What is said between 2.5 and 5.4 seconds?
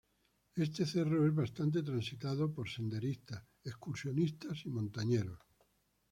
por senderistas, excursionistas y montañeros.